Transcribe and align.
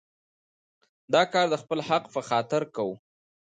دا 1.13 1.21
کار 1.33 1.47
د 1.49 1.55
خپل 1.61 1.79
حق 1.89 2.03
په 2.15 2.21
خاطر 2.29 2.61
کوو. 2.75 2.93